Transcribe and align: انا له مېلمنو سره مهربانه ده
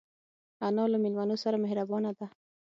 انا 0.67 0.83
له 0.91 0.97
مېلمنو 1.03 1.35
سره 1.43 1.55
مهربانه 1.63 2.11
ده 2.19 2.27